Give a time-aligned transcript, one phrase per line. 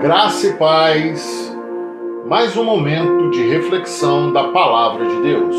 [0.00, 1.52] Graça e paz.
[2.24, 5.56] Mais um momento de reflexão da palavra de Deus.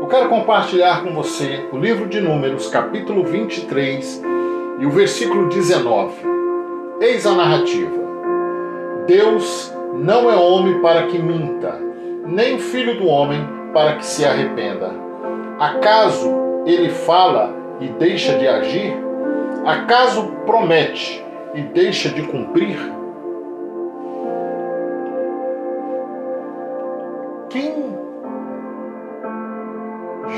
[0.00, 4.20] Eu quero compartilhar com você o livro de Números, capítulo 23
[4.80, 6.16] e o versículo 19.
[7.00, 7.96] Eis a narrativa.
[9.06, 11.78] Deus não é homem para que minta,
[12.26, 14.90] nem filho do homem para que se arrependa.
[15.60, 16.28] Acaso
[16.66, 18.96] ele fala e deixa de agir?
[19.64, 23.00] Acaso promete e deixa de cumprir?
[27.52, 27.74] Quem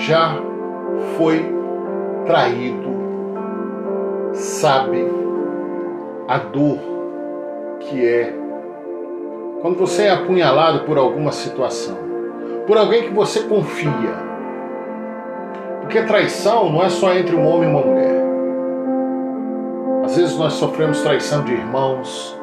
[0.00, 0.36] já
[1.16, 1.46] foi
[2.26, 2.88] traído
[4.32, 5.06] sabe
[6.26, 6.78] a dor
[7.78, 8.34] que é
[9.62, 11.96] quando você é apunhalado por alguma situação,
[12.66, 14.24] por alguém que você confia.
[15.82, 18.24] Porque traição não é só entre um homem e uma mulher.
[20.04, 22.36] Às vezes nós sofremos traição de irmãos,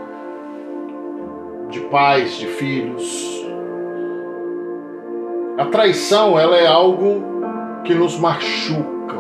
[1.70, 3.41] de pais, de filhos.
[5.62, 7.22] A traição, ela é algo
[7.84, 9.16] que nos machuca,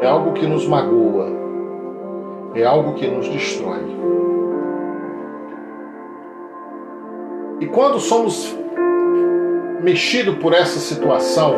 [0.00, 1.28] é algo que nos magoa,
[2.54, 3.84] é algo que nos destrói.
[7.60, 8.56] E quando somos
[9.82, 11.54] mexidos por essa situação,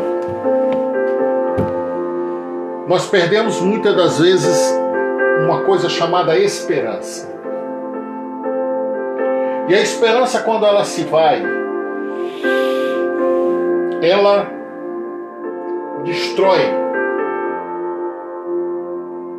[2.88, 4.74] nós perdemos muitas das vezes
[5.44, 7.32] uma coisa chamada esperança.
[9.68, 11.40] E a esperança, quando ela se vai,
[14.02, 14.50] ela
[16.04, 16.58] destrói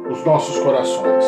[0.10, 1.26] os nossos corações.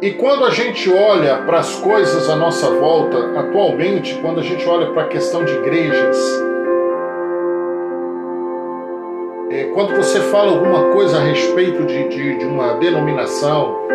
[0.00, 4.66] E quando a gente olha para as coisas à nossa volta, atualmente, quando a gente
[4.68, 6.16] olha para a questão de igrejas,
[9.50, 13.88] é, quando você fala alguma coisa a respeito de, de, de uma denominação,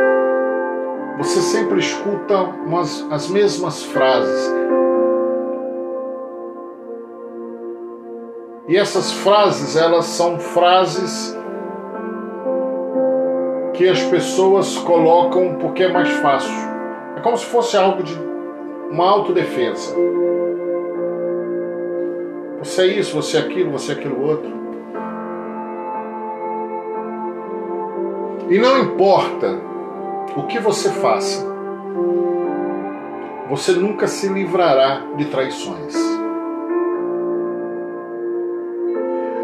[1.17, 4.51] você sempre escuta umas, as mesmas frases.
[8.67, 11.37] E essas frases, elas são frases
[13.73, 16.53] que as pessoas colocam porque é mais fácil.
[17.15, 18.17] É como se fosse algo de
[18.89, 19.95] uma autodefesa.
[22.59, 24.51] Você é isso, você é aquilo, você é aquilo outro.
[28.49, 29.72] E não importa
[30.35, 31.45] o que você faça,
[33.49, 35.93] você nunca se livrará de traições.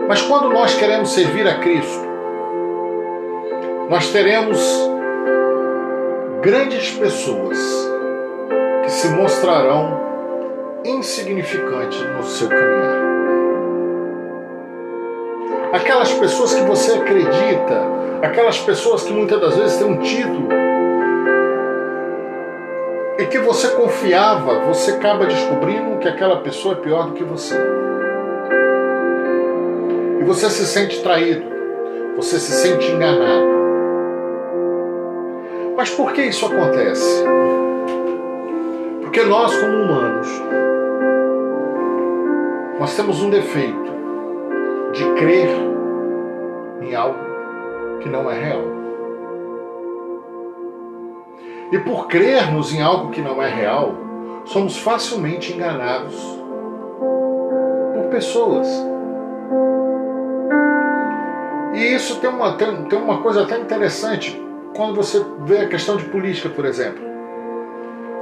[0.08, 2.08] Mas quando nós queremos servir a Cristo,
[3.90, 4.60] nós teremos
[6.42, 7.60] grandes pessoas
[8.84, 10.00] que se mostrarão
[10.84, 13.00] insignificantes no seu caminhar.
[15.74, 17.84] Aquelas pessoas que você acredita,
[18.24, 20.59] aquelas pessoas que muitas das vezes têm um título
[23.20, 27.54] e que você confiava, você acaba descobrindo que aquela pessoa é pior do que você.
[30.22, 31.44] E você se sente traído,
[32.16, 33.60] você se sente enganado.
[35.76, 37.26] Mas por que isso acontece?
[39.02, 40.28] Porque nós, como humanos,
[42.80, 43.90] nós temos um defeito
[44.94, 45.50] de crer
[46.82, 47.20] em algo
[48.00, 48.79] que não é real.
[51.72, 53.94] E por crermos em algo que não é real,
[54.46, 56.16] somos facilmente enganados
[57.94, 58.68] por pessoas.
[61.74, 64.42] E isso tem uma, tem, tem uma coisa até interessante
[64.76, 67.04] quando você vê a questão de política, por exemplo.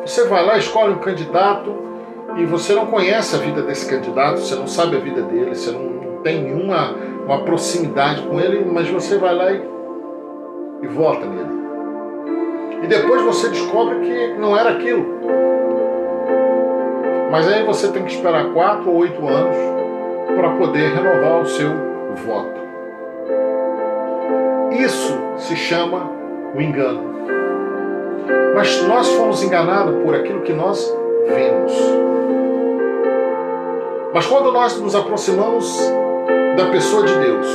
[0.05, 1.73] Você vai lá, escolhe um candidato
[2.35, 5.71] e você não conhece a vida desse candidato, você não sabe a vida dele, você
[5.71, 9.61] não tem nenhuma uma proximidade com ele, mas você vai lá e,
[10.83, 11.56] e vota nele.
[12.81, 15.17] E depois você descobre que não era aquilo.
[17.31, 19.55] Mas aí você tem que esperar quatro ou oito anos
[20.35, 21.69] para poder renovar o seu
[22.25, 22.57] voto.
[24.71, 26.09] Isso se chama
[26.55, 27.01] o engano.
[28.55, 30.95] Mas nós fomos enganados por aquilo que nós
[31.27, 31.73] vemos.
[34.13, 35.79] Mas quando nós nos aproximamos
[36.55, 37.47] da pessoa de Deus,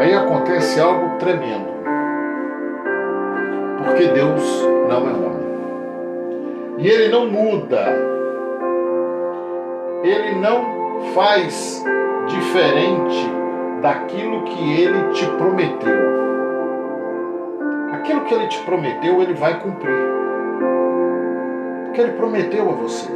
[0.00, 1.73] aí acontece algo tremendo.
[3.84, 4.42] Porque Deus
[4.88, 5.44] não é homem.
[6.78, 7.84] E ele não muda.
[10.02, 11.84] Ele não faz
[12.26, 13.30] diferente
[13.80, 16.14] daquilo que ele te prometeu.
[17.92, 19.94] Aquilo que ele te prometeu, ele vai cumprir.
[21.84, 23.10] Porque ele prometeu a você.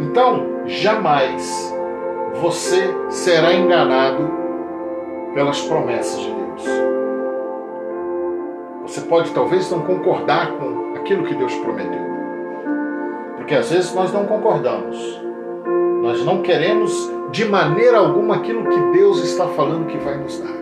[0.00, 1.74] Então, jamais
[2.40, 4.30] você será enganado
[5.34, 6.93] pelas promessas de Deus.
[8.94, 12.00] Você pode talvez não concordar com aquilo que Deus prometeu.
[13.36, 15.20] Porque às vezes nós não concordamos.
[16.00, 20.54] Nós não queremos de maneira alguma aquilo que Deus está falando que vai nos dar.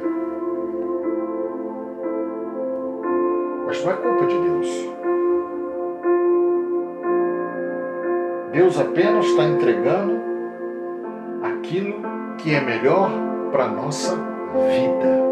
[3.66, 4.90] Mas não é culpa de Deus.
[8.52, 10.18] Deus apenas está entregando
[11.42, 12.00] aquilo
[12.38, 13.10] que é melhor
[13.50, 15.22] para a nossa vida,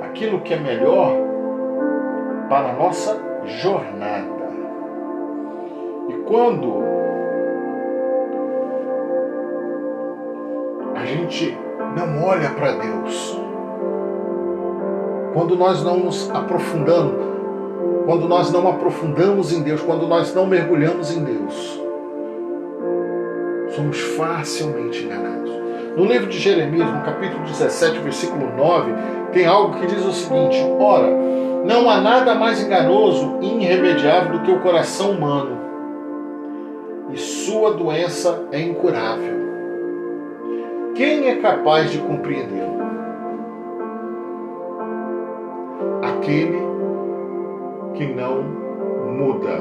[0.00, 1.27] aquilo que é melhor
[2.48, 4.48] para a nossa jornada.
[6.08, 6.82] E quando
[10.94, 11.56] a gente
[11.96, 13.40] não olha para Deus,
[15.34, 17.28] quando nós não nos aprofundamos,
[18.06, 21.80] quando nós não aprofundamos em Deus, quando nós não mergulhamos em Deus,
[23.76, 25.50] somos facilmente enganados.
[25.96, 28.92] No livro de Jeremias, no capítulo 17, versículo 9,
[29.32, 31.08] tem algo que diz o seguinte: Ora,
[31.64, 35.58] não há nada mais enganoso e irremediável do que o coração humano,
[37.10, 39.38] e sua doença é incurável.
[40.94, 42.78] Quem é capaz de compreendê-lo?
[46.02, 46.58] Aquele
[47.94, 48.42] que não
[49.16, 49.60] muda,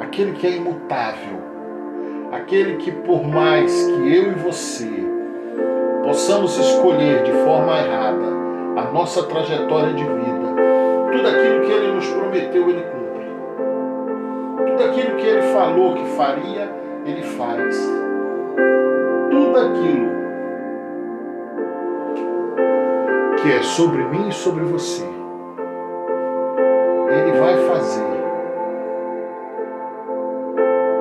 [0.00, 1.46] aquele que é imutável
[2.32, 4.90] aquele que, por mais que eu e você
[6.04, 8.35] possamos escolher de forma errada
[8.76, 10.54] a nossa trajetória de vida,
[11.12, 13.26] tudo aquilo que ele nos prometeu, ele cumpre.
[14.66, 16.70] Tudo aquilo que ele falou que faria,
[17.04, 17.76] ele faz.
[19.30, 20.16] Tudo aquilo
[23.36, 25.04] que é sobre mim e sobre você,
[27.10, 28.16] ele vai fazer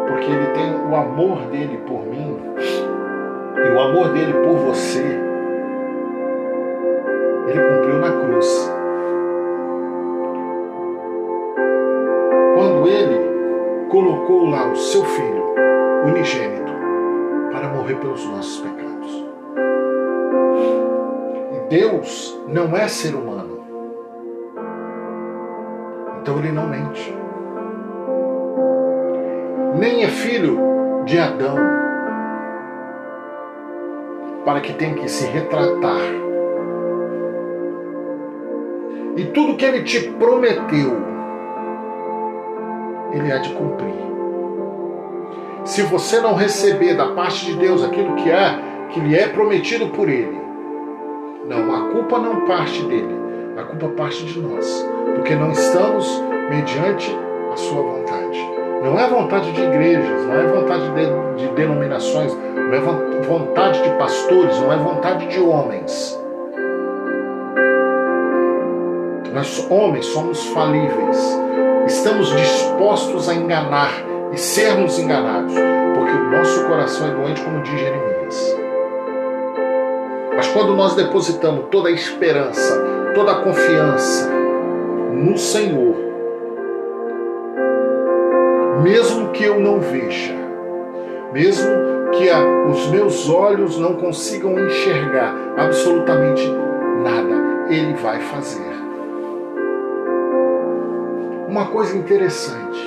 [0.07, 2.39] porque ele tem o amor dele por mim
[3.57, 5.24] e o amor dele por você.
[7.47, 8.73] Ele cumpriu na cruz.
[12.55, 15.45] Quando ele colocou lá o seu filho
[16.05, 16.73] unigênito
[17.51, 19.25] para morrer pelos nossos pecados.
[21.53, 23.63] E Deus não é ser humano.
[26.21, 27.15] Então ele não mente
[29.77, 30.57] nem é filho
[31.05, 31.57] de Adão,
[34.45, 36.25] para que tenha que se retratar.
[39.15, 40.97] E tudo que ele te prometeu,
[43.13, 43.95] ele há de cumprir.
[45.63, 48.59] Se você não receber da parte de Deus aquilo que é,
[48.89, 50.37] que lhe é prometido por ele,
[51.47, 53.15] não, a culpa não parte dele,
[53.57, 54.85] a culpa parte de nós,
[55.15, 57.15] porque não estamos mediante
[57.53, 58.37] a sua vontade.
[58.83, 62.79] Não é vontade de igrejas, não é vontade de, de denominações, não é
[63.27, 66.24] vontade de pastores, não é vontade de homens.
[69.35, 71.17] Nós, homens, somos falíveis.
[71.85, 73.91] Estamos dispostos a enganar
[74.31, 75.53] e sermos enganados,
[75.93, 78.57] porque o nosso coração é doente, como diz Jeremias.
[80.37, 82.81] Mas quando nós depositamos toda a esperança,
[83.13, 84.31] toda a confiança
[85.11, 85.97] no Senhor,
[88.81, 90.33] mesmo que eu não veja,
[91.33, 91.71] mesmo
[92.13, 92.39] que a,
[92.69, 96.49] os meus olhos não consigam enxergar absolutamente
[97.03, 98.74] nada, Ele vai fazer.
[101.55, 102.77] Uma coisa interessante.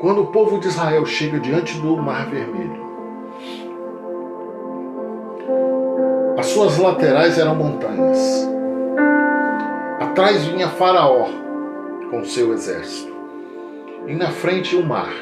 [0.00, 2.82] Quando o povo de Israel chega diante do Mar Vermelho,
[6.38, 8.48] as suas laterais eram montanhas.
[10.00, 11.26] Atrás vinha Faraó,
[12.10, 13.12] com seu exército.
[14.06, 15.12] E na frente o mar.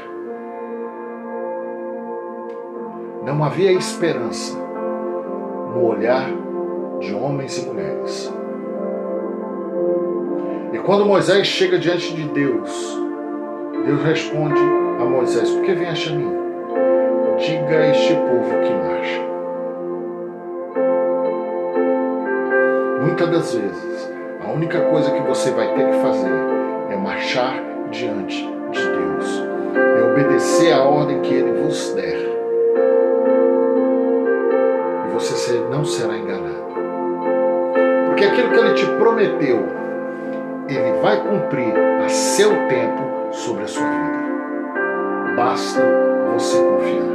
[3.25, 4.57] Não havia esperança
[5.75, 6.31] no olhar
[7.01, 8.44] de homens e mulheres.
[10.75, 12.99] E quando Moisés chega diante de Deus,
[13.87, 14.61] Deus responde
[15.01, 16.33] a Moisés: Por que vem a mim?
[17.39, 19.23] Diga a este povo que marcha.
[23.03, 24.13] Muitas das vezes,
[24.45, 26.33] a única coisa que você vai ter que fazer
[26.91, 27.55] é marchar
[27.93, 29.45] diante de Deus,
[29.77, 32.19] é obedecer a ordem que Ele vos der.
[35.07, 36.65] E você não será enganado.
[38.09, 39.84] Porque aquilo que Ele te prometeu,
[40.69, 45.35] Ele vai cumprir a seu tempo sobre a sua vida.
[45.37, 45.81] Basta
[46.33, 47.15] você confiar.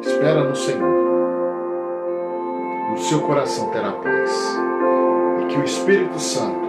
[0.00, 1.04] Espera no Senhor.
[2.90, 4.58] No seu coração terá paz.
[5.40, 6.64] E que o Espírito Santo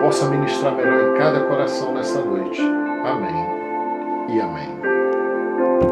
[0.00, 2.60] possa ministrar melhor em cada coração nesta noite.
[3.04, 3.52] Amém
[4.28, 5.01] e amém.